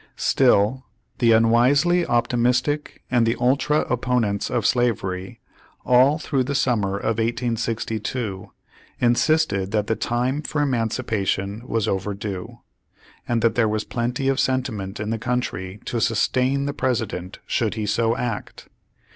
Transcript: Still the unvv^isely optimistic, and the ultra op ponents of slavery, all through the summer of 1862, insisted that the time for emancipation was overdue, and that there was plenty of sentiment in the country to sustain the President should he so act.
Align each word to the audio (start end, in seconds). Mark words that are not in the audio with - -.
Still 0.15 0.83
the 1.19 1.29
unvv^isely 1.29 2.07
optimistic, 2.07 3.03
and 3.11 3.23
the 3.23 3.35
ultra 3.39 3.81
op 3.87 4.01
ponents 4.01 4.49
of 4.49 4.65
slavery, 4.65 5.39
all 5.85 6.17
through 6.17 6.43
the 6.43 6.55
summer 6.55 6.97
of 6.97 7.19
1862, 7.19 8.51
insisted 8.99 9.69
that 9.69 9.85
the 9.85 9.95
time 9.95 10.41
for 10.41 10.63
emancipation 10.63 11.61
was 11.67 11.87
overdue, 11.87 12.61
and 13.27 13.43
that 13.43 13.53
there 13.53 13.69
was 13.69 13.83
plenty 13.83 14.27
of 14.27 14.39
sentiment 14.39 14.99
in 14.99 15.11
the 15.11 15.19
country 15.19 15.79
to 15.85 16.01
sustain 16.01 16.65
the 16.65 16.73
President 16.73 17.37
should 17.45 17.75
he 17.75 17.85
so 17.85 18.17
act. 18.17 18.69